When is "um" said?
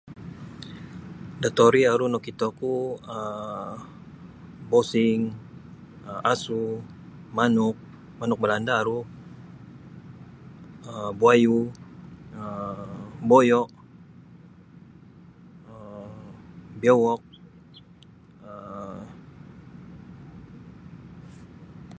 3.15-3.73, 6.11-6.19, 10.89-11.09, 18.49-19.01